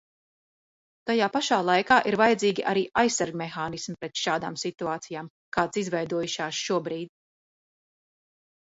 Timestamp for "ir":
2.11-2.17